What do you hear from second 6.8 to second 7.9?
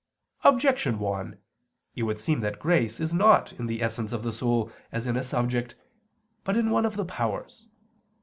of the powers.